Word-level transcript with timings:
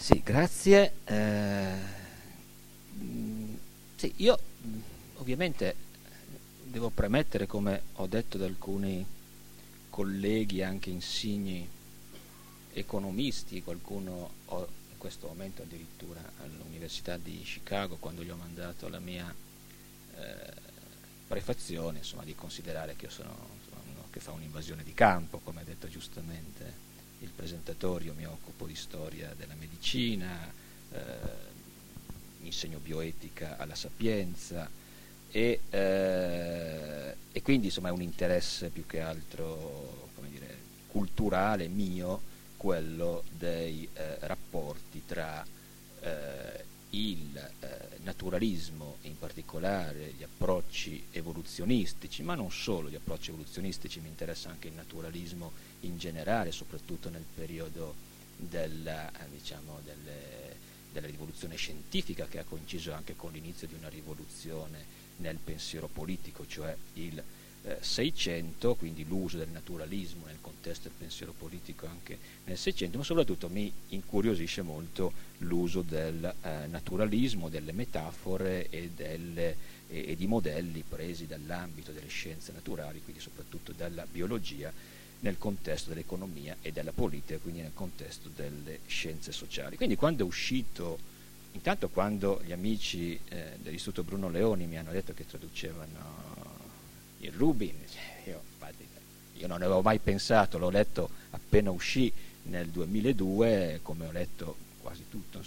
Sì, 0.00 0.22
grazie. 0.24 0.94
Eh, 1.04 1.74
sì, 3.96 4.12
io 4.16 4.38
ovviamente 5.16 5.74
devo 6.64 6.88
premettere, 6.88 7.46
come 7.46 7.82
ho 7.96 8.06
detto 8.06 8.38
ad 8.38 8.44
alcuni 8.44 9.04
colleghi, 9.90 10.62
anche 10.62 10.88
insigni 10.88 11.68
economisti, 12.72 13.62
qualcuno 13.62 14.30
ho 14.46 14.66
in 14.90 14.96
questo 14.96 15.26
momento 15.26 15.62
addirittura 15.62 16.20
all'Università 16.42 17.18
di 17.18 17.38
Chicago, 17.42 17.96
quando 17.96 18.22
gli 18.22 18.30
ho 18.30 18.36
mandato 18.36 18.88
la 18.88 19.00
mia 19.00 19.32
eh, 20.16 20.52
prefazione, 21.28 21.98
insomma, 21.98 22.24
di 22.24 22.34
considerare 22.34 22.96
che 22.96 23.04
io 23.04 23.10
sono 23.10 23.36
insomma, 23.58 23.82
uno 23.92 24.06
che 24.10 24.20
fa 24.20 24.32
un'invasione 24.32 24.82
di 24.82 24.94
campo, 24.94 25.40
come 25.44 25.60
ha 25.60 25.64
detto 25.64 25.88
giustamente 25.88 26.88
io 28.06 28.14
mi 28.14 28.24
occupo 28.26 28.66
di 28.66 28.74
storia 28.74 29.32
della 29.36 29.54
medicina, 29.58 30.52
eh, 30.92 30.98
insegno 32.42 32.78
bioetica 32.78 33.56
alla 33.58 33.74
Sapienza 33.74 34.68
e, 35.30 35.60
eh, 35.70 37.14
e, 37.32 37.42
quindi 37.42 37.66
insomma 37.66 37.88
è 37.88 37.92
un 37.92 38.02
interesse 38.02 38.68
più 38.68 38.86
che 38.86 39.00
altro 39.00 40.08
dire, 40.28 40.56
culturale 40.88 41.68
mio 41.68 42.28
quello 42.56 43.24
dei 43.30 43.88
eh, 43.92 44.18
rapporti 44.20 45.02
tra 45.06 45.44
eh, 46.00 46.64
il 46.90 47.50
naturalismo 48.02 48.96
e 49.02 49.08
in 49.08 49.18
particolare 49.18 50.14
gli 50.16 50.22
approcci 50.22 51.04
evoluzionistici, 51.10 52.22
ma 52.22 52.34
non 52.34 52.50
solo 52.50 52.88
gli 52.88 52.94
approcci 52.94 53.30
evoluzionistici, 53.30 54.00
mi 54.00 54.08
interessa 54.08 54.50
anche 54.50 54.68
il 54.68 54.74
naturalismo 54.74 55.52
in 55.80 55.98
generale, 55.98 56.52
soprattutto 56.52 57.08
nel 57.08 57.24
periodo 57.34 57.94
della, 58.36 59.10
eh, 59.10 59.28
diciamo, 59.30 59.80
delle, 59.84 60.56
della 60.92 61.06
rivoluzione 61.06 61.56
scientifica 61.56 62.26
che 62.26 62.38
ha 62.38 62.44
coinciso 62.44 62.92
anche 62.92 63.16
con 63.16 63.32
l'inizio 63.32 63.66
di 63.66 63.74
una 63.74 63.88
rivoluzione 63.88 64.98
nel 65.18 65.36
pensiero 65.36 65.88
politico, 65.88 66.46
cioè 66.46 66.74
il 66.94 67.22
eh, 67.62 67.76
600, 67.80 68.74
quindi 68.74 69.04
l'uso 69.06 69.36
del 69.36 69.48
naturalismo 69.48 70.26
nel 70.26 70.38
contesto 70.40 70.88
del 70.88 70.96
pensiero 70.98 71.34
politico 71.36 71.86
anche 71.86 72.18
nel 72.44 72.56
600, 72.56 72.98
ma 72.98 73.04
soprattutto 73.04 73.48
mi 73.48 73.70
incuriosisce 73.88 74.62
molto 74.62 75.12
l'uso 75.38 75.82
del 75.82 76.24
eh, 76.42 76.66
naturalismo, 76.68 77.48
delle 77.48 77.72
metafore 77.72 78.68
e, 78.70 78.90
delle, 78.94 79.56
e, 79.88 80.10
e 80.10 80.16
di 80.16 80.26
modelli 80.26 80.82
presi 80.88 81.26
dall'ambito 81.26 81.92
delle 81.92 82.08
scienze 82.08 82.52
naturali, 82.52 83.02
quindi 83.02 83.20
soprattutto 83.20 83.72
dalla 83.72 84.06
biologia, 84.10 84.72
nel 85.20 85.38
contesto 85.38 85.90
dell'economia 85.90 86.56
e 86.62 86.72
della 86.72 86.92
politica, 86.92 87.38
quindi 87.38 87.60
nel 87.60 87.74
contesto 87.74 88.30
delle 88.34 88.80
scienze 88.86 89.32
sociali. 89.32 89.76
Quindi 89.76 89.96
quando 89.96 90.24
è 90.24 90.26
uscito, 90.26 90.98
intanto 91.52 91.88
quando 91.88 92.40
gli 92.44 92.52
amici 92.52 93.18
eh, 93.28 93.58
dell'Istituto 93.62 94.02
Bruno 94.02 94.30
Leoni 94.30 94.66
mi 94.66 94.78
hanno 94.78 94.92
detto 94.92 95.12
che 95.12 95.26
traducevano 95.26 96.39
il 97.20 97.32
Rubin, 97.32 97.74
io, 98.26 98.42
io 99.34 99.46
non 99.46 99.62
avevo 99.62 99.82
mai 99.82 99.98
pensato, 99.98 100.58
l'ho 100.58 100.70
letto 100.70 101.08
appena 101.30 101.70
uscì 101.70 102.12
nel 102.44 102.68
2002, 102.68 103.80
come 103.82 104.06
ho 104.06 104.12
letto 104.12 104.56
quasi 104.80 105.04
tutto, 105.08 105.42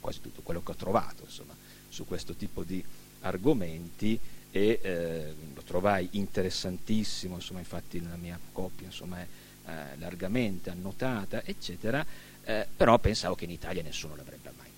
quasi 0.00 0.20
tutto 0.20 0.42
quello 0.42 0.62
che 0.62 0.72
ho 0.72 0.76
trovato 0.76 1.24
insomma, 1.24 1.54
su 1.88 2.04
questo 2.04 2.34
tipo 2.34 2.62
di 2.64 2.82
argomenti 3.20 4.18
e 4.50 4.80
eh, 4.82 5.34
lo 5.54 5.62
trovai 5.62 6.08
interessantissimo, 6.12 7.36
insomma, 7.36 7.60
infatti 7.60 8.02
la 8.02 8.16
mia 8.16 8.38
copia 8.52 8.86
insomma, 8.86 9.20
è 9.20 9.26
eh, 9.66 9.96
largamente 9.98 10.70
annotata, 10.70 11.42
eccetera, 11.44 12.04
eh, 12.44 12.66
però 12.76 12.98
pensavo 12.98 13.34
che 13.34 13.44
in 13.44 13.50
Italia 13.50 13.82
nessuno 13.82 14.16
l'avrebbe 14.16 14.50
mai 14.56 14.71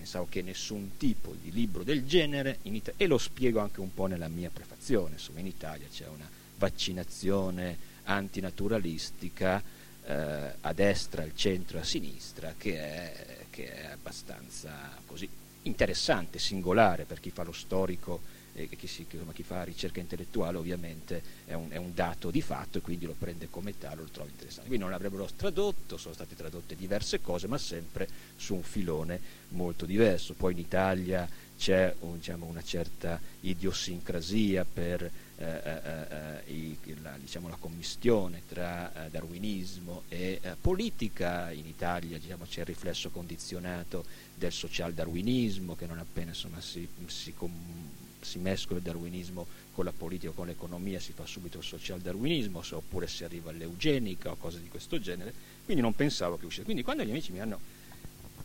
pensavo 0.00 0.26
che 0.30 0.40
nessun 0.40 0.96
tipo 0.96 1.34
di 1.38 1.52
libro 1.52 1.82
del 1.82 2.06
genere, 2.06 2.58
Italia, 2.62 2.94
e 2.96 3.06
lo 3.06 3.18
spiego 3.18 3.60
anche 3.60 3.80
un 3.80 3.92
po' 3.92 4.06
nella 4.06 4.28
mia 4.28 4.48
prefazione, 4.48 5.14
insomma 5.14 5.40
in 5.40 5.46
Italia 5.46 5.86
c'è 5.92 6.06
una 6.06 6.28
vaccinazione 6.56 7.76
antinaturalistica 8.04 9.62
eh, 10.06 10.54
a 10.58 10.72
destra, 10.72 11.22
al 11.22 11.32
centro 11.34 11.76
e 11.76 11.80
a 11.82 11.84
sinistra 11.84 12.54
che 12.56 12.78
è, 12.78 13.36
che 13.50 13.74
è 13.74 13.86
abbastanza 13.90 14.72
così 15.04 15.28
interessante, 15.62 16.38
singolare 16.38 17.04
per 17.04 17.20
chi 17.20 17.30
fa 17.30 17.42
lo 17.42 17.52
storico 17.52 18.22
e 18.54 18.68
chi, 18.68 18.86
si, 18.86 19.06
chi, 19.06 19.42
fa 19.42 19.62
ricerca 19.62 20.00
intellettuale 20.00 20.58
ovviamente 20.58 21.22
è 21.46 21.54
un, 21.54 21.70
è 21.70 21.76
un, 21.76 21.92
dato 21.94 22.30
di 22.30 22.42
fatto 22.42 22.78
e 22.78 22.80
quindi 22.80 23.06
lo 23.06 23.14
prende 23.18 23.48
come 23.48 23.78
tale, 23.78 24.02
lo 24.02 24.08
trova 24.10 24.28
interessante. 24.28 24.66
Quindi 24.66 24.84
non 24.84 24.92
l'avrebbero 24.92 25.28
tradotto, 25.36 25.96
sono 25.96 26.14
state 26.14 26.34
tradotte 26.34 26.74
diverse 26.74 27.20
cose, 27.20 27.46
ma 27.46 27.58
sempre 27.58 28.08
su 28.36 28.54
un 28.54 28.62
filone 28.62 29.20
molto 29.50 29.86
diverso. 29.86 30.34
Poi 30.34 30.52
in 30.52 30.58
Italia 30.58 31.28
c'è 31.56 31.94
un, 32.00 32.16
diciamo, 32.16 32.46
una 32.46 32.62
certa 32.62 33.20
idiosincrasia 33.40 34.64
per 34.64 35.02
eh, 35.02 35.44
eh, 35.44 36.44
eh, 36.46 36.52
i, 36.52 36.76
la, 37.02 37.16
diciamo, 37.18 37.48
la, 37.48 37.56
commistione 37.56 38.42
tra 38.48 39.06
eh, 39.06 39.10
darwinismo 39.10 40.02
e 40.08 40.38
eh, 40.42 40.56
politica. 40.60 41.50
In 41.50 41.66
Italia 41.66 42.18
diciamo, 42.18 42.44
c'è 42.44 42.60
il 42.60 42.66
riflesso 42.66 43.10
condizionato 43.10 44.04
del 44.34 44.52
social 44.52 44.92
darwinismo 44.92 45.76
che 45.76 45.86
non 45.86 45.98
appena 45.98 46.30
insomma, 46.30 46.60
si, 46.60 46.86
si 47.06 47.32
com- 47.34 47.88
si 48.20 48.38
mescola 48.38 48.78
il 48.78 48.84
darwinismo 48.84 49.46
con 49.72 49.84
la 49.84 49.92
politica 49.92 50.30
o 50.30 50.34
con 50.34 50.46
l'economia 50.46 51.00
si 51.00 51.12
fa 51.12 51.24
subito 51.26 51.58
il 51.58 51.64
social 51.64 52.00
darwinismo, 52.00 52.62
oppure 52.72 53.06
si 53.06 53.24
arriva 53.24 53.50
all'eugenica 53.50 54.30
o 54.30 54.36
cose 54.36 54.60
di 54.60 54.68
questo 54.68 54.98
genere, 54.98 55.32
quindi 55.64 55.82
non 55.82 55.94
pensavo 55.94 56.36
che 56.36 56.46
uscisse. 56.46 56.64
Quindi 56.64 56.82
quando 56.82 57.04
gli 57.04 57.10
amici 57.10 57.32
mi 57.32 57.40
hanno 57.40 57.58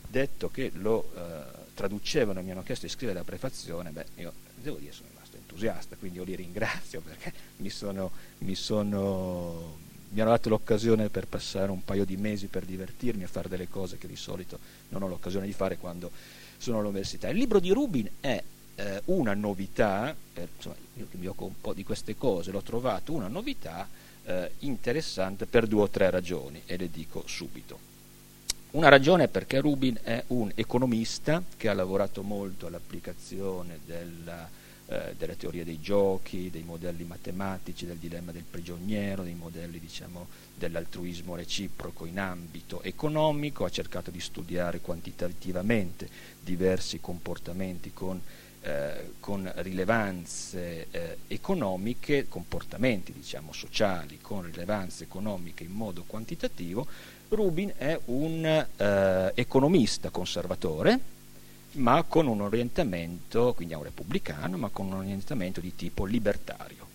detto 0.08 0.48
che 0.48 0.70
lo 0.74 1.10
eh, 1.14 1.42
traducevano 1.74 2.40
e 2.40 2.42
mi 2.42 2.52
hanno 2.52 2.62
chiesto 2.62 2.86
di 2.86 2.92
scrivere 2.92 3.18
la 3.18 3.24
prefazione, 3.24 3.90
beh, 3.90 4.06
io 4.16 4.32
devo 4.54 4.78
dire 4.78 4.92
sono 4.92 5.08
rimasto 5.10 5.36
entusiasta, 5.36 5.96
quindi 5.96 6.18
io 6.18 6.24
li 6.24 6.34
ringrazio 6.34 7.00
perché 7.00 7.32
mi, 7.56 7.68
sono, 7.68 8.10
mi, 8.38 8.54
sono, 8.54 9.78
mi 10.10 10.20
hanno 10.20 10.30
dato 10.30 10.48
l'occasione 10.48 11.08
per 11.10 11.26
passare 11.26 11.70
un 11.70 11.84
paio 11.84 12.04
di 12.04 12.16
mesi 12.16 12.46
per 12.46 12.64
divertirmi 12.64 13.24
a 13.24 13.28
fare 13.28 13.48
delle 13.48 13.68
cose 13.68 13.98
che 13.98 14.06
di 14.06 14.16
solito 14.16 14.58
non 14.88 15.02
ho 15.02 15.08
l'occasione 15.08 15.46
di 15.46 15.52
fare 15.52 15.76
quando 15.76 16.10
sono 16.56 16.78
all'università. 16.78 17.28
Il 17.28 17.36
libro 17.36 17.60
di 17.60 17.70
Rubin 17.70 18.08
è 18.20 18.42
eh, 18.76 19.02
una 19.06 19.34
novità, 19.34 20.14
per, 20.32 20.48
insomma, 20.54 20.76
io 20.94 21.06
che 21.10 21.16
mi 21.16 21.26
occupo 21.26 21.46
un 21.46 21.60
po' 21.60 21.72
di 21.74 21.84
queste 21.84 22.16
cose, 22.16 22.50
l'ho 22.50 22.62
trovato 22.62 23.12
una 23.12 23.28
novità 23.28 23.88
eh, 24.24 24.52
interessante 24.60 25.46
per 25.46 25.66
due 25.66 25.82
o 25.82 25.88
tre 25.88 26.10
ragioni 26.10 26.62
e 26.66 26.76
le 26.76 26.90
dico 26.90 27.22
subito. 27.26 27.94
Una 28.72 28.88
ragione 28.88 29.24
è 29.24 29.28
perché 29.28 29.60
Rubin 29.60 29.98
è 30.02 30.22
un 30.28 30.50
economista 30.54 31.42
che 31.56 31.68
ha 31.68 31.72
lavorato 31.72 32.22
molto 32.22 32.66
all'applicazione 32.66 33.78
della, 33.86 34.48
eh, 34.88 35.14
della 35.16 35.34
teoria 35.34 35.64
dei 35.64 35.80
giochi, 35.80 36.50
dei 36.50 36.62
modelli 36.62 37.04
matematici, 37.04 37.86
del 37.86 37.96
dilemma 37.96 38.32
del 38.32 38.44
prigioniero, 38.48 39.22
dei 39.22 39.34
modelli 39.34 39.78
diciamo, 39.78 40.26
dell'altruismo 40.54 41.36
reciproco 41.36 42.04
in 42.04 42.18
ambito 42.18 42.82
economico, 42.82 43.64
ha 43.64 43.70
cercato 43.70 44.10
di 44.10 44.20
studiare 44.20 44.80
quantitativamente 44.80 46.08
diversi 46.40 47.00
comportamenti 47.00 47.92
con 47.94 48.20
eh, 48.66 49.12
con 49.20 49.48
rilevanze 49.58 50.88
eh, 50.90 51.18
economiche, 51.28 52.26
comportamenti 52.28 53.12
diciamo, 53.12 53.52
sociali 53.52 54.18
con 54.20 54.42
rilevanze 54.42 55.04
economiche 55.04 55.62
in 55.62 55.70
modo 55.70 56.02
quantitativo, 56.04 56.84
Rubin 57.28 57.72
è 57.76 57.96
un 58.06 58.44
eh, 58.44 59.32
economista 59.34 60.10
conservatore, 60.10 60.98
ma 61.72 62.02
con 62.02 62.26
un 62.26 62.40
orientamento, 62.40 63.52
quindi 63.54 63.74
è 63.74 63.76
un 63.76 63.84
repubblicano, 63.84 64.56
ma 64.56 64.68
con 64.68 64.86
un 64.86 64.94
orientamento 64.94 65.60
di 65.60 65.74
tipo 65.76 66.04
libertario. 66.04 66.86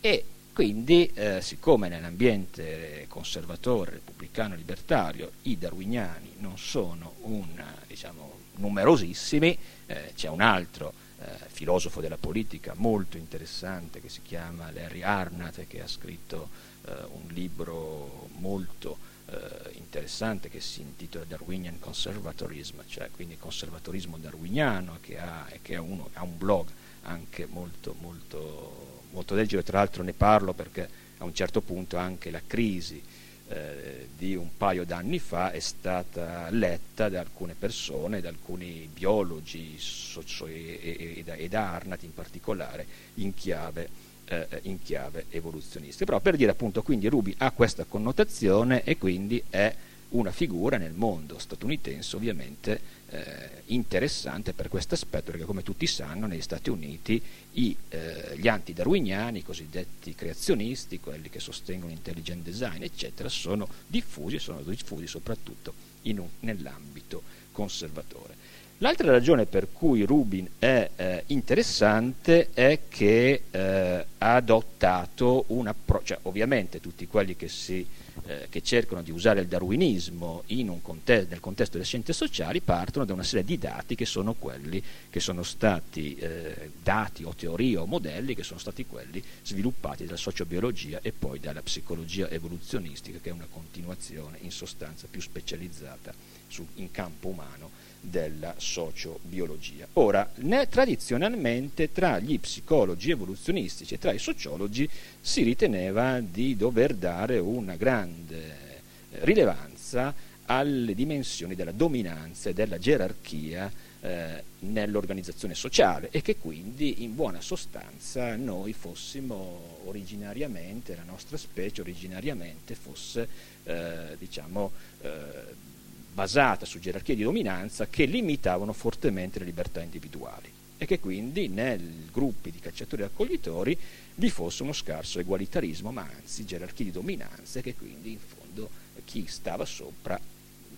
E 0.00 0.24
quindi, 0.52 1.10
eh, 1.14 1.40
siccome 1.40 1.88
nell'ambiente 1.88 3.06
conservatore, 3.08 3.92
repubblicano, 3.92 4.54
libertario, 4.54 5.32
i 5.42 5.56
darwiniani 5.56 6.34
non 6.40 6.58
sono 6.58 7.14
un, 7.22 7.48
diciamo, 7.86 8.40
numerosissimi, 8.56 9.56
eh, 9.86 10.12
c'è 10.14 10.28
un 10.28 10.42
altro 10.42 10.92
eh, 11.20 11.24
filosofo 11.48 12.02
della 12.02 12.18
politica 12.18 12.74
molto 12.76 13.16
interessante 13.16 14.00
che 14.00 14.10
si 14.10 14.20
chiama 14.22 14.70
Larry 14.70 15.02
Arnott 15.02 15.66
che 15.66 15.80
ha 15.80 15.88
scritto 15.88 16.50
eh, 16.84 16.92
un 17.12 17.28
libro 17.28 18.28
molto 18.34 18.98
eh, 19.26 19.70
interessante 19.76 20.50
che 20.50 20.60
si 20.60 20.82
intitola 20.82 21.24
Darwinian 21.24 21.78
Conservatorism, 21.78 22.80
cioè 22.88 23.08
quindi 23.10 23.38
conservatorismo 23.38 24.18
darwiniano, 24.18 24.98
che 25.00 25.18
ha, 25.18 25.46
che 25.62 25.76
ha, 25.76 25.80
uno, 25.80 26.10
ha 26.12 26.22
un 26.22 26.36
blog 26.36 26.68
anche 27.02 27.46
molto, 27.50 27.94
molto, 28.00 29.02
molto 29.10 29.34
leggero, 29.34 29.62
tra 29.62 29.78
l'altro 29.78 30.02
ne 30.02 30.12
parlo 30.12 30.52
perché 30.52 30.88
a 31.18 31.24
un 31.24 31.34
certo 31.34 31.60
punto 31.60 31.96
anche 31.96 32.30
la 32.30 32.42
crisi 32.46 33.02
eh, 33.48 34.08
di 34.16 34.34
un 34.34 34.56
paio 34.56 34.84
d'anni 34.84 35.18
fa 35.18 35.50
è 35.50 35.60
stata 35.60 36.48
letta 36.50 37.08
da 37.08 37.20
alcune 37.20 37.54
persone, 37.58 38.20
da 38.20 38.28
alcuni 38.28 38.88
biologi 38.92 39.74
socio- 39.78 40.46
e, 40.46 41.22
e, 41.24 41.24
e, 41.24 41.48
da 41.48 41.72
Arnat 41.72 42.02
in 42.02 42.14
particolare, 42.14 42.86
in 43.14 43.34
chiave, 43.34 43.88
eh, 44.24 44.46
in 44.62 44.80
chiave 44.82 45.26
evoluzionista. 45.30 46.04
Però 46.04 46.20
per 46.20 46.36
dire 46.36 46.52
appunto 46.52 46.82
quindi 46.82 47.08
Ruby 47.08 47.34
ha 47.38 47.50
questa 47.50 47.84
connotazione 47.84 48.84
e 48.84 48.96
quindi 48.96 49.42
è 49.50 49.74
una 50.12 50.32
figura 50.32 50.76
nel 50.76 50.92
mondo 50.92 51.38
statunitense 51.38 52.16
ovviamente 52.16 52.80
eh, 53.10 53.62
interessante 53.66 54.52
per 54.52 54.68
questo 54.68 54.94
aspetto, 54.94 55.30
perché 55.30 55.44
come 55.44 55.62
tutti 55.62 55.86
sanno 55.86 56.26
negli 56.26 56.40
Stati 56.40 56.70
Uniti 56.70 57.22
i, 57.52 57.76
eh, 57.88 58.34
gli 58.36 58.48
antidarwiniani, 58.48 59.38
i 59.38 59.44
cosiddetti 59.44 60.14
creazionisti, 60.14 61.00
quelli 61.00 61.28
che 61.28 61.40
sostengono 61.40 61.92
intelligent 61.92 62.42
design, 62.42 62.82
eccetera, 62.82 63.28
sono 63.28 63.68
diffusi 63.86 64.36
e 64.36 64.40
sono 64.40 64.60
diffusi 64.62 65.06
soprattutto 65.06 65.74
un, 66.02 66.26
nell'ambito 66.40 67.22
conservatore. 67.52 68.34
L'altra 68.78 69.12
ragione 69.12 69.46
per 69.46 69.68
cui 69.72 70.02
Rubin 70.02 70.48
è 70.58 70.90
eh, 70.96 71.22
interessante 71.28 72.48
è 72.52 72.80
che 72.88 73.42
eh, 73.48 74.06
ha 74.18 74.34
adottato 74.34 75.44
un 75.48 75.68
approccio, 75.68 76.04
cioè, 76.04 76.18
ovviamente 76.22 76.80
tutti 76.80 77.06
quelli 77.06 77.36
che, 77.36 77.46
si, 77.46 77.86
eh, 78.26 78.46
che, 78.48 78.62
cercano 78.62 79.02
di 79.02 79.10
usare 79.10 79.40
il 79.40 79.46
darwinismo 79.46 80.44
contesto, 80.82 81.30
nel 81.30 81.40
contesto 81.40 81.72
delle 81.72 81.84
scienze 81.84 82.12
sociali 82.12 82.60
partono 82.60 83.04
da 83.04 83.12
una 83.12 83.22
serie 83.22 83.44
di 83.44 83.58
dati 83.58 83.94
che 83.94 84.06
sono 84.06 84.34
quelli 84.34 84.82
che 85.10 85.20
sono 85.20 85.42
stati 85.42 86.16
eh, 86.16 86.70
dati 86.82 87.24
o 87.24 87.34
teorie 87.34 87.76
o 87.76 87.86
modelli 87.86 88.34
che 88.34 88.42
sono 88.42 88.58
stati 88.58 88.86
quelli 88.86 89.22
sviluppati 89.42 90.04
dalla 90.04 90.16
sociobiologia 90.16 91.00
e 91.02 91.12
poi 91.12 91.40
dalla 91.40 91.62
psicologia 91.62 92.28
evoluzionistica 92.28 93.18
che 93.20 93.30
è 93.30 93.32
una 93.32 93.48
continuazione 93.50 94.38
in 94.42 94.50
sostanza 94.50 95.06
più 95.10 95.20
specializzata 95.20 96.12
su, 96.52 96.66
in 96.74 96.90
campo 96.90 97.28
umano 97.28 97.70
della 97.98 98.54
sociobiologia. 98.58 99.86
Ora, 99.94 100.30
né, 100.36 100.68
tradizionalmente 100.68 101.92
tra 101.92 102.18
gli 102.18 102.38
psicologi 102.38 103.10
evoluzionistici 103.10 103.94
e 103.94 103.98
tra 103.98 104.12
i 104.12 104.18
sociologi 104.18 104.88
si 105.20 105.42
riteneva 105.42 106.20
di 106.20 106.56
dover 106.56 106.94
dare 106.94 107.38
una 107.38 107.76
grande 107.76 108.36
eh, 108.36 109.24
rilevanza 109.24 110.12
alle 110.46 110.94
dimensioni 110.94 111.54
della 111.54 111.72
dominanza 111.72 112.50
e 112.50 112.54
della 112.54 112.78
gerarchia 112.78 113.70
eh, 114.00 114.42
nell'organizzazione 114.60 115.54
sociale 115.54 116.08
e 116.10 116.22
che 116.22 116.36
quindi 116.36 117.04
in 117.04 117.14
buona 117.14 117.40
sostanza 117.40 118.34
noi 118.34 118.72
fossimo 118.72 119.78
originariamente, 119.84 120.96
la 120.96 121.04
nostra 121.04 121.36
specie 121.36 121.82
originariamente 121.82 122.74
fosse 122.74 123.28
eh, 123.62 124.16
diciamo, 124.18 124.72
eh, 125.02 125.70
basata 126.12 126.66
su 126.66 126.78
gerarchie 126.78 127.14
di 127.14 127.22
dominanza 127.22 127.86
che 127.86 128.04
limitavano 128.04 128.72
fortemente 128.72 129.38
le 129.38 129.46
libertà 129.46 129.80
individuali 129.80 130.50
e 130.76 130.86
che 130.86 130.98
quindi 130.98 131.48
nei 131.48 132.08
gruppi 132.10 132.50
di 132.50 132.58
cacciatori 132.58 133.02
e 133.02 133.04
raccoglitori 133.06 133.78
vi 134.16 134.30
fosse 134.30 134.62
uno 134.62 134.72
scarso 134.72 135.20
egualitarismo, 135.20 135.92
ma 135.92 136.08
anzi 136.16 136.44
gerarchie 136.44 136.86
di 136.86 136.90
dominanza 136.90 137.60
che 137.60 137.74
quindi 137.74 138.12
in 138.12 138.18
fondo 138.18 138.68
chi 139.04 139.26
stava 139.26 139.64
sopra 139.64 140.20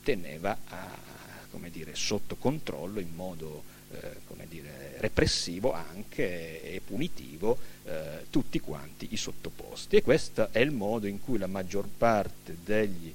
teneva 0.02 0.56
a, 0.68 1.12
dire, 1.70 1.94
sotto 1.94 2.36
controllo 2.36 3.00
in 3.00 3.14
modo 3.14 3.64
eh, 3.92 4.46
dire, 4.48 4.96
repressivo 4.98 5.72
anche 5.72 6.74
e 6.74 6.80
punitivo 6.84 7.56
eh, 7.84 8.26
tutti 8.30 8.60
quanti 8.60 9.08
i 9.10 9.16
sottoposti. 9.16 9.96
E 9.96 10.02
questo 10.02 10.48
è 10.52 10.58
il 10.58 10.70
modo 10.70 11.06
in 11.06 11.20
cui 11.20 11.38
la 11.38 11.46
maggior 11.46 11.88
parte 11.88 12.56
degli 12.62 13.12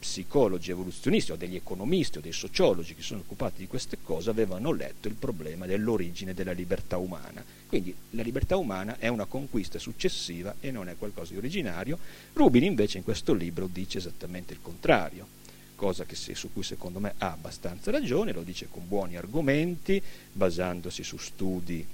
psicologi 0.00 0.70
evoluzionisti 0.70 1.30
o 1.30 1.36
degli 1.36 1.54
economisti 1.54 2.18
o 2.18 2.20
dei 2.22 2.32
sociologi 2.32 2.94
che 2.94 3.02
sono 3.02 3.20
occupati 3.20 3.60
di 3.60 3.66
queste 3.66 3.98
cose 4.02 4.30
avevano 4.30 4.72
letto 4.72 5.08
il 5.08 5.14
problema 5.14 5.66
dell'origine 5.66 6.32
della 6.32 6.52
libertà 6.52 6.96
umana. 6.96 7.44
Quindi 7.66 7.94
la 8.10 8.22
libertà 8.22 8.56
umana 8.56 8.96
è 8.98 9.08
una 9.08 9.26
conquista 9.26 9.78
successiva 9.78 10.56
e 10.58 10.70
non 10.70 10.88
è 10.88 10.96
qualcosa 10.96 11.32
di 11.32 11.38
originario. 11.38 11.98
Rubin 12.32 12.64
invece 12.64 12.98
in 12.98 13.04
questo 13.04 13.34
libro 13.34 13.68
dice 13.70 13.98
esattamente 13.98 14.54
il 14.54 14.60
contrario, 14.62 15.26
cosa 15.76 16.04
se, 16.10 16.34
su 16.34 16.50
cui 16.52 16.62
secondo 16.62 16.98
me 16.98 17.14
ha 17.18 17.32
abbastanza 17.32 17.90
ragione, 17.90 18.32
lo 18.32 18.42
dice 18.42 18.68
con 18.70 18.88
buoni 18.88 19.16
argomenti, 19.16 20.02
basandosi 20.32 21.04
su 21.04 21.18
studi 21.18 21.86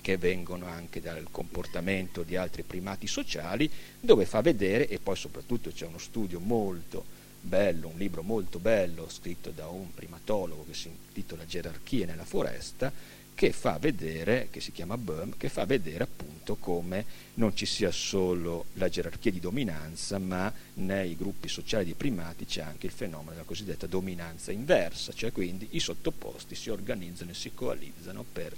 che 0.00 0.16
vengono 0.16 0.66
anche 0.66 1.00
dal 1.00 1.26
comportamento 1.30 2.22
di 2.22 2.36
altri 2.36 2.62
primati 2.62 3.06
sociali, 3.06 3.70
dove 4.00 4.24
fa 4.24 4.40
vedere, 4.40 4.88
e 4.88 4.98
poi 4.98 5.16
soprattutto 5.16 5.70
c'è 5.70 5.86
uno 5.86 5.98
studio 5.98 6.40
molto 6.40 7.16
bello, 7.48 7.88
un 7.88 7.98
libro 7.98 8.22
molto 8.22 8.58
bello 8.58 9.08
scritto 9.08 9.50
da 9.50 9.66
un 9.68 9.92
primatologo 9.92 10.66
che 10.66 10.74
si 10.74 10.88
intitola 10.88 11.46
Gerarchie 11.46 12.06
nella 12.06 12.24
foresta, 12.24 12.92
che 13.38 13.52
fa 13.52 13.78
vedere, 13.78 14.48
che 14.50 14.60
si 14.60 14.72
chiama 14.72 14.98
Böhm, 14.98 15.36
che 15.36 15.48
fa 15.48 15.64
vedere 15.64 16.02
appunto 16.02 16.56
come 16.56 17.04
non 17.34 17.54
ci 17.54 17.66
sia 17.66 17.92
solo 17.92 18.64
la 18.72 18.88
gerarchia 18.88 19.30
di 19.30 19.38
dominanza, 19.38 20.18
ma 20.18 20.52
nei 20.74 21.16
gruppi 21.16 21.46
sociali 21.46 21.84
di 21.84 21.94
primati 21.94 22.46
c'è 22.46 22.62
anche 22.62 22.86
il 22.86 22.92
fenomeno 22.92 23.30
della 23.30 23.44
cosiddetta 23.44 23.86
dominanza 23.86 24.50
inversa, 24.50 25.12
cioè 25.12 25.30
quindi 25.30 25.68
i 25.70 25.78
sottoposti 25.78 26.56
si 26.56 26.68
organizzano 26.68 27.30
e 27.30 27.34
si 27.34 27.52
coalizzano 27.54 28.24
per, 28.24 28.56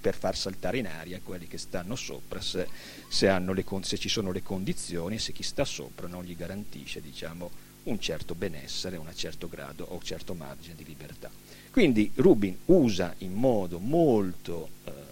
per 0.00 0.16
far 0.16 0.36
saltare 0.36 0.78
in 0.78 0.88
aria 0.88 1.20
quelli 1.22 1.46
che 1.46 1.58
stanno 1.58 1.94
sopra 1.94 2.40
se, 2.40 2.66
se, 3.08 3.28
le, 3.38 3.64
se 3.82 3.98
ci 3.98 4.08
sono 4.08 4.32
le 4.32 4.42
condizioni 4.42 5.14
e 5.14 5.20
se 5.20 5.30
chi 5.30 5.44
sta 5.44 5.64
sopra 5.64 6.08
non 6.08 6.24
gli 6.24 6.34
garantisce 6.34 7.00
diciamo, 7.00 7.67
un 7.84 7.98
certo 8.00 8.34
benessere, 8.34 8.96
un 8.96 9.10
certo 9.14 9.48
grado 9.48 9.84
o 9.88 9.94
un 9.94 10.02
certo 10.02 10.34
margine 10.34 10.74
di 10.74 10.84
libertà. 10.84 11.30
Quindi 11.70 12.10
Rubin 12.16 12.56
usa 12.66 13.14
in 13.18 13.34
modo 13.34 13.78
molto 13.78 14.68
eh, 14.84 15.08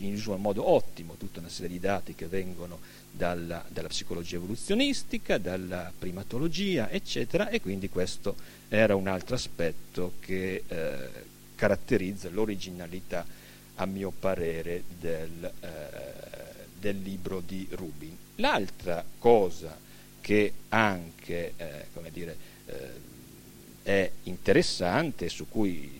in 0.00 0.36
modo 0.38 0.68
ottimo 0.70 1.14
tutta 1.14 1.40
una 1.40 1.48
serie 1.48 1.70
di 1.70 1.80
dati 1.80 2.14
che 2.14 2.26
vengono 2.26 2.78
dalla, 3.10 3.64
dalla, 3.68 3.88
psicologia 3.88 4.36
evoluzionistica, 4.36 5.38
dalla 5.38 5.92
primatologia, 5.96 6.90
eccetera, 6.90 7.48
e 7.48 7.60
quindi 7.60 7.88
questo 7.88 8.36
era 8.68 8.94
un 8.94 9.08
altro 9.08 9.34
aspetto 9.34 10.12
che 10.20 10.62
eh, 10.66 11.08
caratterizza 11.56 12.28
l'originalità, 12.30 13.26
a 13.76 13.86
mio 13.86 14.12
parere, 14.16 14.84
del, 15.00 15.52
eh, 15.60 15.68
del 16.78 17.00
libro 17.00 17.42
di 17.44 17.66
Rubin. 17.70 18.16
L'altra 18.36 19.04
cosa 19.18 19.76
che 20.28 20.52
anche 20.68 21.54
eh, 21.56 21.86
dire, 22.12 22.36
eh, 22.66 22.90
è 23.82 24.10
interessante 24.24 25.30
cui, 25.48 25.90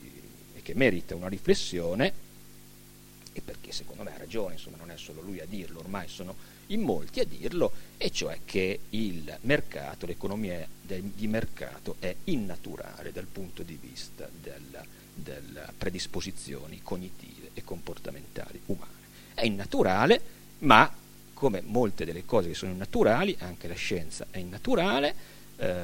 e 0.54 0.60
che 0.60 0.74
merita 0.74 1.14
una 1.14 1.28
riflessione, 1.28 2.12
e 3.32 3.40
perché 3.40 3.72
secondo 3.72 4.02
me 4.02 4.14
ha 4.14 4.18
ragione, 4.18 4.52
insomma 4.52 4.76
non 4.76 4.90
è 4.90 4.98
solo 4.98 5.22
lui 5.22 5.40
a 5.40 5.46
dirlo, 5.46 5.78
ormai 5.78 6.08
sono 6.08 6.36
in 6.66 6.82
molti 6.82 7.20
a 7.20 7.24
dirlo, 7.24 7.72
e 7.96 8.10
cioè 8.10 8.40
che 8.44 8.80
il 8.90 9.34
mercato, 9.40 10.04
l'economia 10.04 10.68
di 10.82 11.26
mercato 11.26 11.96
è 11.98 12.14
innaturale 12.24 13.12
dal 13.12 13.28
punto 13.32 13.62
di 13.62 13.78
vista 13.80 14.28
delle 14.30 15.72
predisposizioni 15.78 16.82
cognitive 16.82 17.52
e 17.54 17.64
comportamentali 17.64 18.60
umane. 18.66 18.92
È 19.32 19.46
innaturale, 19.46 20.20
ma 20.58 20.92
come 21.38 21.62
molte 21.64 22.04
delle 22.04 22.24
cose 22.24 22.48
che 22.48 22.54
sono 22.54 22.72
innaturali, 22.72 23.36
anche 23.38 23.68
la 23.68 23.74
scienza 23.74 24.26
è 24.28 24.38
innaturale, 24.38 25.14
eh, 25.56 25.76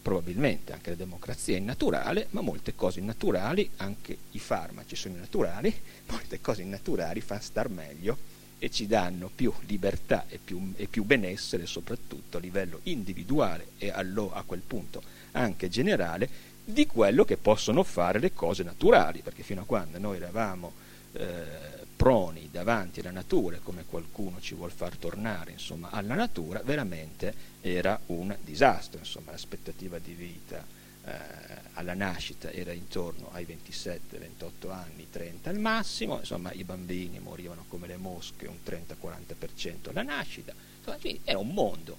probabilmente 0.00 0.72
anche 0.72 0.88
la 0.88 0.96
democrazia 0.96 1.56
è 1.56 1.58
innaturale, 1.58 2.28
ma 2.30 2.40
molte 2.40 2.74
cose 2.74 3.00
innaturali, 3.00 3.68
anche 3.76 4.16
i 4.30 4.38
farmaci 4.38 4.96
sono 4.96 5.16
innaturali, 5.16 5.78
molte 6.08 6.40
cose 6.40 6.62
innaturali 6.62 7.20
fanno 7.20 7.42
star 7.42 7.68
meglio 7.68 8.16
e 8.58 8.70
ci 8.70 8.86
danno 8.86 9.30
più 9.32 9.52
libertà 9.66 10.24
e 10.30 10.38
più, 10.42 10.72
e 10.76 10.86
più 10.86 11.04
benessere, 11.04 11.66
soprattutto 11.66 12.38
a 12.38 12.40
livello 12.40 12.80
individuale 12.84 13.72
e 13.76 13.90
allo, 13.90 14.32
a 14.32 14.42
quel 14.42 14.62
punto 14.66 15.02
anche 15.32 15.68
generale, 15.68 16.48
di 16.64 16.86
quello 16.86 17.26
che 17.26 17.36
possono 17.36 17.82
fare 17.82 18.20
le 18.20 18.32
cose 18.32 18.62
naturali, 18.62 19.20
perché 19.20 19.42
fino 19.42 19.60
a 19.60 19.64
quando 19.66 19.98
noi 19.98 20.16
eravamo 20.16 20.88
eh, 21.12 21.70
proni 22.00 22.48
davanti 22.50 23.00
alla 23.00 23.10
natura, 23.10 23.58
come 23.62 23.84
qualcuno 23.84 24.40
ci 24.40 24.54
vuol 24.54 24.70
far 24.70 24.96
tornare 24.96 25.52
insomma, 25.52 25.90
alla 25.90 26.14
natura, 26.14 26.62
veramente 26.64 27.34
era 27.60 28.00
un 28.06 28.34
disastro. 28.42 29.00
Insomma, 29.00 29.32
l'aspettativa 29.32 29.98
di 29.98 30.14
vita 30.14 30.64
eh, 31.04 31.12
alla 31.74 31.94
nascita 31.94 32.50
era 32.50 32.72
intorno 32.72 33.30
ai 33.32 33.44
27, 33.44 34.16
28 34.16 34.70
anni, 34.70 35.08
30 35.10 35.50
al 35.50 35.58
massimo, 35.58 36.18
insomma, 36.18 36.52
i 36.52 36.64
bambini 36.64 37.18
morivano 37.18 37.64
come 37.68 37.86
le 37.86 37.96
mosche 37.96 38.46
un 38.46 38.56
30-40% 38.64 39.90
alla 39.90 40.02
nascita, 40.02 40.54
insomma, 40.78 40.98
era 41.24 41.38
un 41.38 41.48
mondo, 41.48 41.96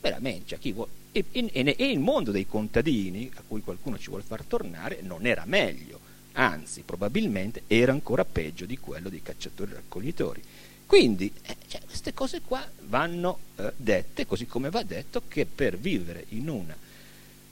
veramente, 0.00 0.56
cioè, 0.56 0.86
e, 1.12 1.24
e, 1.32 1.74
e 1.78 1.90
il 1.90 1.98
mondo 1.98 2.30
dei 2.30 2.46
contadini, 2.46 3.30
a 3.34 3.42
cui 3.46 3.60
qualcuno 3.60 3.98
ci 3.98 4.08
vuole 4.08 4.22
far 4.22 4.44
tornare, 4.44 5.00
non 5.02 5.26
era 5.26 5.44
meglio 5.46 6.01
anzi 6.32 6.82
probabilmente 6.82 7.62
era 7.66 7.92
ancora 7.92 8.24
peggio 8.24 8.64
di 8.64 8.78
quello 8.78 9.08
dei 9.08 9.22
cacciatori 9.22 9.72
raccoglitori. 9.72 10.42
Quindi 10.86 11.32
eh, 11.42 11.56
cioè, 11.68 11.80
queste 11.86 12.12
cose 12.12 12.42
qua 12.42 12.62
vanno 12.82 13.38
eh, 13.56 13.72
dette, 13.76 14.26
così 14.26 14.46
come 14.46 14.68
va 14.68 14.82
detto 14.82 15.22
che 15.26 15.46
per 15.46 15.78
vivere 15.78 16.26
in 16.30 16.48
una 16.48 16.76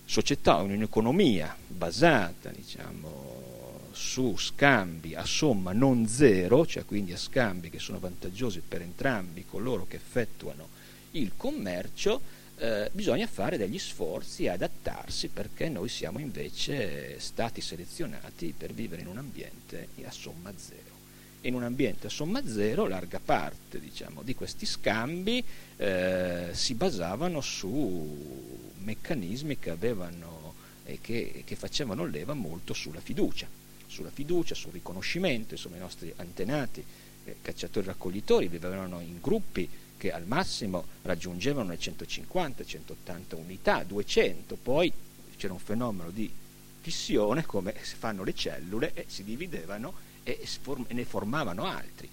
società, 0.05 0.61
in 0.61 0.73
un'economia 0.73 1.57
basata 1.67 2.51
diciamo, 2.51 3.89
su 3.93 4.37
scambi 4.37 5.15
a 5.15 5.25
somma 5.25 5.73
non 5.73 6.07
zero, 6.07 6.67
cioè 6.67 6.85
quindi 6.85 7.13
a 7.13 7.17
scambi 7.17 7.71
che 7.71 7.79
sono 7.79 7.99
vantaggiosi 7.99 8.61
per 8.67 8.83
entrambi 8.83 9.45
coloro 9.49 9.87
che 9.87 9.97
effettuano 9.97 10.69
il 11.13 11.33
commercio, 11.37 12.21
eh, 12.61 12.90
bisogna 12.93 13.26
fare 13.26 13.57
degli 13.57 13.79
sforzi 13.79 14.45
e 14.45 14.50
adattarsi 14.50 15.29
perché 15.29 15.71
noi 15.71 15.88
siamo 15.88 16.19
invece 16.19 17.19
stati 17.19 17.62
selezionati 17.62 18.55
per 18.57 18.75
vivere 18.75 19.00
in 19.00 19.09
un 19.09 19.17
ambiente 19.17 19.88
a 20.05 20.11
somma 20.11 20.52
zero. 20.57 20.99
In 21.43 21.55
un 21.55 21.62
ambiente 21.62 22.09
a 22.09 22.11
somma 22.11 22.47
zero 22.47 22.87
larga 22.87 23.19
parte 23.19 23.81
diciamo, 23.81 24.23
di 24.23 24.35
questi 24.35 24.67
scambi 24.67 25.43
eh, 25.79 26.49
si 26.52 26.75
basavano 26.75 27.40
su 27.40 28.69
meccanismi 28.76 29.59
che 29.59 29.71
avevano 29.71 30.55
e 30.85 30.99
che, 31.00 31.43
che 31.47 31.57
facevano 31.57 32.05
leva 32.05 32.35
molto 32.35 32.75
sulla 32.75 33.00
fiducia, 33.00 33.49
sulla 33.87 34.11
fiducia, 34.11 34.55
sul 34.55 34.73
riconoscimento, 34.73 35.55
insomma 35.55 35.76
i 35.76 35.81
nostri 35.81 36.12
antenati 36.17 36.85
eh, 37.25 37.37
cacciatori 37.40 37.87
raccoglitori 37.87 38.49
vivevano 38.49 39.00
in 39.00 39.19
gruppi 39.19 39.67
che 40.00 40.12
al 40.12 40.25
massimo 40.26 40.87
raggiungevano 41.02 41.69
le 41.69 41.78
150, 41.78 42.64
180 42.64 43.37
unità, 43.37 43.85
200, 43.85 44.57
poi 44.57 44.90
c'era 45.37 45.52
un 45.52 45.59
fenomeno 45.59 46.09
di 46.09 46.33
fissione 46.80 47.45
come 47.45 47.75
si 47.83 47.97
fanno 47.97 48.25
le 48.25 48.35
cellule 48.35 48.92
e 48.95 49.04
si 49.09 49.25
dividevano 49.25 49.92
e, 50.23 50.40
ne 50.88 51.04
formavano 51.04 51.64
altri. 51.64 52.09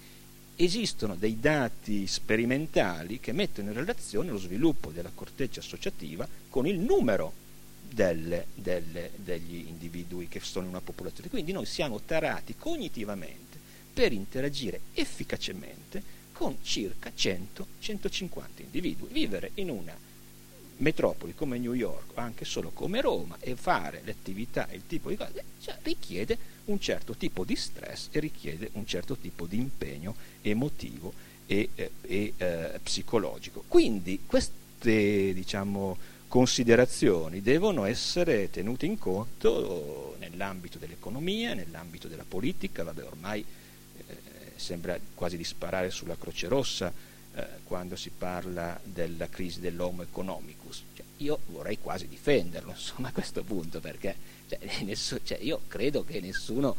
Esistono 0.58 1.16
dei 1.16 1.40
dati 1.40 2.08
sperimentali 2.08 3.22
che 3.22 3.32
mettono 3.32 3.70
in 3.70 3.76
relazione 3.78 4.32
lo 4.32 4.38
sviluppo 4.38 4.92
della 4.92 5.12
corteccia 5.16 5.62
associativa 5.62 6.28
con 6.50 6.68
il 6.68 6.80
numero 6.80 7.32
delle, 7.90 8.48
delle, 8.54 9.12
degli 9.16 9.66
individui 9.66 10.28
che 10.28 10.42
sono 10.42 10.66
in 10.66 10.72
una 10.72 10.82
popolazione. 10.82 11.30
Quindi 11.30 11.54
noi 11.54 11.66
siamo 11.66 12.02
tarati 12.02 12.54
cognitivamente 12.58 13.58
per 13.94 14.12
interagire 14.12 14.82
efficacemente 14.94 16.16
con 16.38 16.58
circa 16.62 17.12
100-150 17.18 18.44
individui. 18.58 19.08
Vivere 19.12 19.50
in 19.56 19.72
una 19.72 19.98
metropoli 20.78 21.34
come 21.34 21.58
New 21.58 21.74
York 21.74 22.12
anche 22.14 22.46
solo 22.46 22.70
come 22.70 23.02
Roma 23.02 23.38
e 23.40 23.56
fare 23.56 24.02
le 24.04 24.12
attività 24.12 24.70
e 24.70 24.76
il 24.76 24.84
tipo 24.86 25.10
di 25.10 25.18
cose 25.18 25.44
cioè, 25.60 25.76
richiede 25.82 26.38
un 26.66 26.80
certo 26.80 27.16
tipo 27.16 27.44
di 27.44 27.56
stress 27.56 28.10
e 28.12 28.20
richiede 28.20 28.70
un 28.74 28.86
certo 28.86 29.16
tipo 29.16 29.48
di 29.48 29.58
impegno 29.58 30.16
emotivo 30.44 31.12
e, 31.48 31.70
eh, 31.74 31.92
e 32.04 32.34
eh, 32.38 32.80
psicologico. 32.84 33.64
Quindi 33.68 34.22
queste 34.28 35.34
diciamo, 35.34 35.98
considerazioni 36.28 37.42
devono 37.42 37.86
essere 37.86 38.52
tenute 38.52 38.86
in 38.86 39.00
conto 39.00 40.16
nell'ambito 40.20 40.78
dell'economia, 40.78 41.56
nell'ambito 41.56 42.08
della 42.08 42.26
politica, 42.28 42.84
vabbè 42.84 43.04
ormai 43.04 43.44
sembra 44.58 44.98
quasi 45.14 45.38
di 45.38 45.44
sparare 45.44 45.90
sulla 45.90 46.18
Croce 46.18 46.48
Rossa 46.48 46.92
eh, 47.36 47.46
quando 47.64 47.96
si 47.96 48.10
parla 48.10 48.80
della 48.84 49.30
crisi 49.30 49.60
dell'homo 49.60 50.04
economicus. 50.04 50.84
Cioè, 50.96 51.06
io 51.18 51.40
vorrei 51.48 51.80
quasi 51.80 52.08
difenderlo 52.08 52.72
insomma, 52.78 53.10
a 53.10 53.12
questo 53.12 53.44
punto 53.44 53.80
perché 53.80 54.16
cioè, 54.48 54.60
nessuno, 54.84 55.22
cioè, 55.24 55.40
io 55.42 55.62
credo 55.68 56.04
che 56.04 56.20
nessuno, 56.20 56.76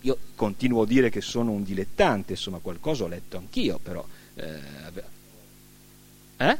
io 0.00 0.18
continuo 0.34 0.82
a 0.82 0.86
dire 0.86 1.10
che 1.10 1.20
sono 1.20 1.50
un 1.50 1.62
dilettante, 1.62 2.32
insomma 2.32 2.58
qualcosa 2.58 3.04
ho 3.04 3.08
letto 3.08 3.36
anch'io, 3.36 3.78
però... 3.78 4.04
Eh, 4.34 5.18
eh? 6.36 6.58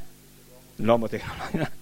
L'homo 0.77 1.09
tecnologico 1.09 1.80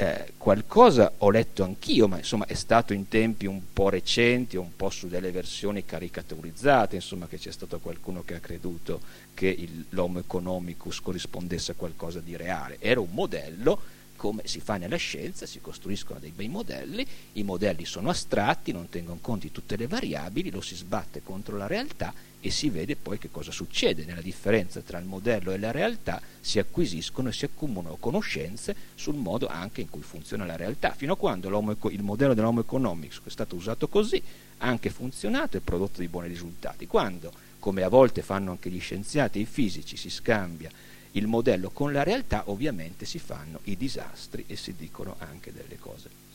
eh, 0.00 0.34
qualcosa 0.36 1.12
ho 1.18 1.30
letto 1.30 1.64
anch'io, 1.64 2.06
ma 2.06 2.18
insomma 2.18 2.46
è 2.46 2.54
stato 2.54 2.92
in 2.92 3.08
tempi 3.08 3.46
un 3.46 3.60
po' 3.72 3.88
recenti, 3.88 4.56
un 4.56 4.76
po' 4.76 4.90
su 4.90 5.08
delle 5.08 5.32
versioni 5.32 5.84
caricaturizzate, 5.84 6.94
insomma 6.94 7.26
che 7.26 7.36
c'è 7.36 7.50
stato 7.50 7.80
qualcuno 7.80 8.22
che 8.24 8.36
ha 8.36 8.38
creduto 8.38 9.00
che 9.34 9.48
il, 9.48 9.86
l'homo 9.88 10.20
economicus 10.20 11.00
corrispondesse 11.00 11.72
a 11.72 11.74
qualcosa 11.74 12.20
di 12.20 12.36
reale. 12.36 12.76
Era 12.78 13.00
un 13.00 13.08
modello 13.10 13.80
come 14.18 14.42
si 14.46 14.58
fa 14.58 14.76
nella 14.78 14.96
scienza, 14.96 15.46
si 15.46 15.60
costruiscono 15.60 16.18
dei 16.18 16.32
bei 16.34 16.48
modelli, 16.48 17.06
i 17.34 17.44
modelli 17.44 17.84
sono 17.84 18.10
astratti, 18.10 18.72
non 18.72 18.88
tengono 18.88 19.20
conto 19.22 19.46
di 19.46 19.52
tutte 19.52 19.76
le 19.76 19.86
variabili, 19.86 20.50
lo 20.50 20.60
si 20.60 20.74
sbatte 20.74 21.22
contro 21.22 21.56
la 21.56 21.68
realtà 21.68 22.12
e 22.40 22.50
si 22.50 22.68
vede 22.68 22.96
poi 22.96 23.18
che 23.18 23.30
cosa 23.30 23.52
succede. 23.52 24.04
Nella 24.04 24.20
differenza 24.20 24.80
tra 24.80 24.98
il 24.98 25.04
modello 25.04 25.52
e 25.52 25.58
la 25.58 25.70
realtà 25.70 26.20
si 26.40 26.58
acquisiscono 26.58 27.28
e 27.28 27.32
si 27.32 27.44
accumulano 27.44 27.96
conoscenze 27.96 28.74
sul 28.96 29.14
modo 29.14 29.46
anche 29.46 29.82
in 29.82 29.88
cui 29.88 30.02
funziona 30.02 30.44
la 30.44 30.56
realtà, 30.56 30.90
fino 30.90 31.12
a 31.12 31.16
quando 31.16 31.48
il 31.90 32.02
modello 32.02 32.34
dell'homo 32.34 32.60
economics 32.60 33.20
che 33.22 33.28
è 33.28 33.32
stato 33.32 33.54
usato 33.54 33.86
così 33.86 34.20
ha 34.58 34.66
anche 34.66 34.90
funzionato 34.90 35.56
e 35.56 35.60
prodotto 35.60 35.98
dei 35.98 36.08
buoni 36.08 36.26
risultati. 36.26 36.88
Quando, 36.88 37.32
come 37.60 37.84
a 37.84 37.88
volte 37.88 38.22
fanno 38.22 38.50
anche 38.50 38.68
gli 38.68 38.80
scienziati 38.80 39.38
e 39.38 39.42
i 39.42 39.46
fisici, 39.46 39.96
si 39.96 40.10
scambia 40.10 40.70
il 41.12 41.26
modello 41.26 41.70
con 41.70 41.92
la 41.92 42.02
realtà, 42.02 42.44
ovviamente 42.46 43.06
si 43.06 43.18
fanno 43.18 43.60
i 43.64 43.76
disastri 43.76 44.44
e 44.46 44.56
si 44.56 44.74
dicono 44.76 45.16
anche 45.18 45.52
delle 45.52 45.78
cose 45.78 46.26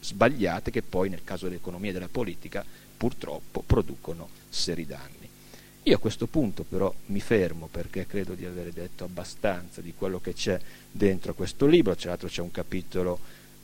sbagliate 0.00 0.70
che 0.70 0.82
poi 0.82 1.08
nel 1.08 1.22
caso 1.24 1.46
dell'economia 1.46 1.90
e 1.90 1.92
della 1.92 2.08
politica 2.08 2.64
purtroppo 2.96 3.62
producono 3.64 4.28
seri 4.48 4.86
danni. 4.86 5.28
Io 5.84 5.96
a 5.96 5.98
questo 5.98 6.26
punto 6.26 6.64
però 6.64 6.92
mi 7.06 7.20
fermo 7.20 7.68
perché 7.70 8.06
credo 8.06 8.34
di 8.34 8.44
aver 8.44 8.70
detto 8.72 9.04
abbastanza 9.04 9.80
di 9.80 9.94
quello 9.96 10.20
che 10.20 10.34
c'è 10.34 10.60
dentro 10.90 11.34
questo 11.34 11.66
libro, 11.66 11.96
tra 11.96 12.10
l'altro 12.10 12.28
c'è 12.28 12.42
un 12.42 12.50
capitolo 12.50 13.18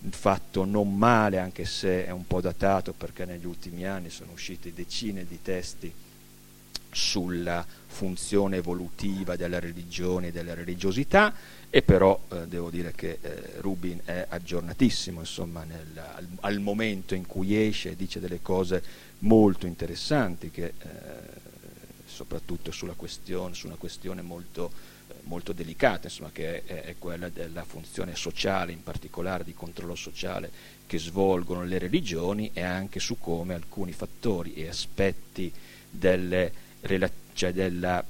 fatto 0.09 0.65
non 0.65 0.97
male 0.97 1.39
anche 1.39 1.65
se 1.65 2.07
è 2.07 2.11
un 2.11 2.27
po' 2.27 2.41
datato 2.41 2.93
perché 2.93 3.25
negli 3.25 3.45
ultimi 3.45 3.87
anni 3.87 4.09
sono 4.11 4.33
uscite 4.33 4.73
decine 4.73 5.27
di 5.27 5.41
testi 5.43 5.93
sulla 6.97 7.65
funzione 7.87 8.57
evolutiva 8.57 9.37
della 9.37 9.61
religione 9.61 10.29
e 10.29 10.33
della 10.33 10.55
religiosità 10.55 11.33
e 11.69 11.83
però 11.83 12.19
eh, 12.31 12.47
devo 12.47 12.71
dire 12.71 12.93
che 12.95 13.19
eh, 13.21 13.53
Rubin 13.59 14.01
è 14.05 14.27
aggiornatissimo 14.29 15.21
insomma, 15.21 15.65
nel, 15.65 15.87
al, 15.95 16.27
al, 16.41 16.59
momento 16.61 17.15
in 17.15 17.27
cui 17.27 17.55
esce 17.55 17.97
dice 17.97 18.19
delle 18.19 18.41
cose 18.41 18.83
molto 19.21 19.67
interessanti 19.67 20.51
che, 20.51 20.73
eh, 20.79 20.91
soprattutto 22.07 22.71
sulla 22.71 22.95
questione, 22.95 23.55
su 23.55 23.67
una 23.67 23.77
questione 23.77 24.23
molto, 24.23 24.71
eh, 25.09 25.15
molto 25.25 25.53
delicata 25.53 26.07
insomma, 26.07 26.31
che 26.33 26.65
è, 26.65 26.83
è 26.83 26.95
quella 26.99 27.29
della 27.29 27.65
funzione 27.65 28.17
sociale 28.17 28.73
in 28.73 28.83
particolare 28.83 29.45
di 29.45 29.53
controllo 29.53 29.97
sociale 29.97 30.51
che 30.87 30.99
svolgono 30.99 31.65
le 31.65 31.79
religioni 31.79 32.51
e 32.55 32.63
anche 32.63 33.01
su 33.01 33.19
come 33.19 33.53
alcuni 33.53 33.93
fattori 33.93 34.55
e 34.55 34.69
aspetti 34.69 35.53
delle 35.91 36.65
cioè 37.33 37.53
della, 37.53 38.03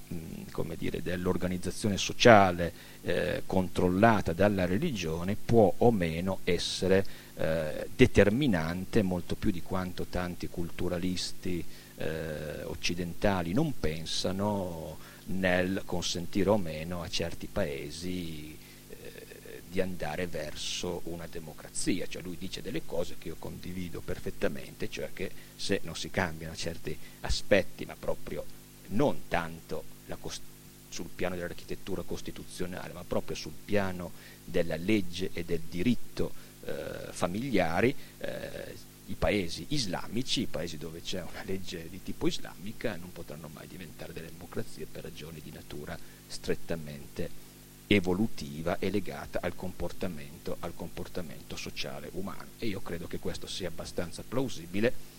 dire, 0.77 1.03
dell'organizzazione 1.03 1.97
sociale 1.97 2.73
eh, 3.03 3.43
controllata 3.45 4.33
dalla 4.33 4.67
religione 4.67 5.37
può 5.37 5.73
o 5.79 5.91
meno 5.91 6.41
essere 6.45 7.05
eh, 7.37 7.89
determinante 7.95 9.03
molto 9.03 9.35
più 9.35 9.51
di 9.51 9.63
quanto 9.63 10.07
tanti 10.09 10.49
culturalisti 10.49 11.65
eh, 11.97 12.63
occidentali 12.65 13.53
non 13.53 13.79
pensano 13.79 14.99
nel 15.27 15.83
consentire 15.85 16.51
o 16.51 16.57
meno 16.57 17.03
a 17.03 17.09
certi 17.09 17.49
paesi 17.51 18.57
eh, 18.89 19.63
di 19.69 19.81
andare 19.81 20.27
verso 20.27 21.01
una 21.05 21.27
democrazia, 21.29 22.07
cioè 22.07 22.23
lui 22.23 22.37
dice 22.39 22.63
delle 22.63 22.83
cose 22.85 23.17
che 23.19 23.29
io 23.29 23.37
condivido 23.39 24.01
perfettamente, 24.01 24.89
cioè 24.89 25.11
che 25.13 25.31
se 25.57 25.81
non 25.83 25.97
si 25.97 26.11
cambiano 26.11 26.55
certi 26.55 26.97
aspetti, 27.21 27.85
ma 27.85 27.97
proprio 27.99 28.45
non 28.89 29.23
tanto 29.29 29.85
cost- 30.21 30.43
sul 30.89 31.09
piano 31.15 31.35
dell'architettura 31.35 32.03
costituzionale, 32.03 32.93
ma 32.93 33.05
proprio 33.05 33.37
sul 33.37 33.53
piano 33.65 34.13
della 34.45 34.77
legge 34.77 35.31
e 35.33 35.45
del 35.45 35.61
diritto 35.69 36.33
eh, 36.65 37.09
familiari, 37.11 37.95
eh, 38.19 38.75
i 39.09 39.15
paesi 39.15 39.67
islamici, 39.69 40.43
i 40.43 40.47
paesi 40.47 40.79
dove 40.79 41.01
c'è 41.01 41.23
una 41.23 41.43
legge 41.45 41.89
di 41.89 42.03
tipo 42.03 42.27
islamica, 42.27 42.97
non 42.97 43.13
potranno 43.13 43.49
mai 43.53 43.67
diventare 43.69 44.13
delle 44.13 44.31
democrazie 44.33 44.87
per 44.87 45.05
ragioni 45.05 45.41
di 45.43 45.53
natura 45.53 45.97
strettamente 46.27 47.45
evolutiva 47.87 48.79
e 48.81 48.91
legata 48.91 49.41
al 49.41 49.55
comportamento, 49.55 50.57
al 50.61 50.75
comportamento 50.75 51.57
sociale 51.57 52.09
umano. 52.13 52.47
E 52.59 52.67
io 52.67 52.81
credo 52.81 53.07
che 53.07 53.19
questo 53.19 53.47
sia 53.47 53.69
abbastanza 53.69 54.25
plausibile. 54.27 55.15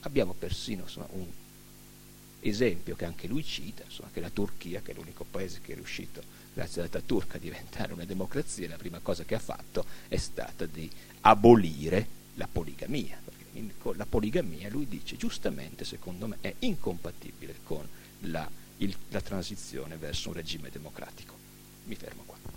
Abbiamo 0.00 0.32
persino 0.32 0.82
insomma, 0.82 1.06
un 1.12 1.26
esempio 2.48 2.96
che 2.96 3.04
anche 3.04 3.26
lui 3.26 3.44
cita, 3.44 3.82
insomma, 3.84 4.10
che 4.12 4.20
la 4.20 4.30
Turchia, 4.30 4.80
che 4.80 4.92
è 4.92 4.94
l'unico 4.94 5.24
paese 5.24 5.60
che 5.62 5.72
è 5.72 5.74
riuscito, 5.74 6.22
grazie 6.52 6.82
alla 6.82 7.02
turca, 7.04 7.36
a 7.36 7.40
diventare 7.40 7.92
una 7.92 8.04
democrazia, 8.04 8.68
la 8.68 8.76
prima 8.76 8.98
cosa 9.00 9.24
che 9.24 9.34
ha 9.34 9.38
fatto 9.38 9.84
è 10.08 10.16
stata 10.16 10.64
di 10.66 10.90
abolire 11.20 12.06
la 12.34 12.48
poligamia. 12.50 13.20
La 13.94 14.06
poligamia, 14.06 14.68
lui 14.68 14.86
dice, 14.86 15.16
giustamente, 15.16 15.84
secondo 15.84 16.26
me, 16.26 16.38
è 16.40 16.54
incompatibile 16.58 17.56
con 17.62 17.86
la, 18.20 18.48
il, 18.78 18.94
la 19.08 19.20
transizione 19.20 19.96
verso 19.96 20.28
un 20.28 20.34
regime 20.34 20.68
democratico. 20.70 21.34
Mi 21.84 21.94
fermo 21.94 22.22
qua. 22.26 22.55